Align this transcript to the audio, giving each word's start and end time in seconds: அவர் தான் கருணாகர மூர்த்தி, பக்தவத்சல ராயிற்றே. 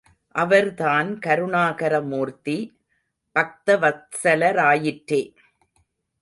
அவர் 0.35 0.69
தான் 0.73 1.09
கருணாகர 1.19 1.93
மூர்த்தி, 2.01 2.55
பக்தவத்சல 3.35 4.51
ராயிற்றே. 4.59 5.21